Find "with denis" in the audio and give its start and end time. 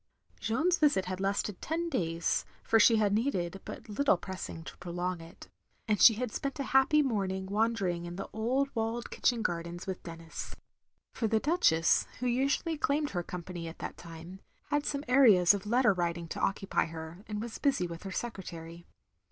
9.85-10.55